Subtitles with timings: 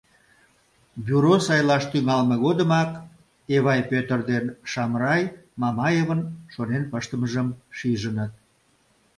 [1.05, 2.89] Бюро сайлаш тӱҥалме годымак
[3.55, 5.23] Эвай Пӧтыр ден Шамрай
[5.61, 6.21] Мамаевын
[6.53, 8.33] шонен пыштымыжым шижыныт.